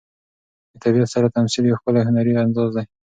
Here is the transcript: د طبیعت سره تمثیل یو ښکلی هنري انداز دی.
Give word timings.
د 0.71 0.73
طبیعت 0.83 1.09
سره 1.15 1.33
تمثیل 1.37 1.63
یو 1.65 1.79
ښکلی 1.79 2.01
هنري 2.07 2.33
انداز 2.43 2.69
دی. 2.75 2.85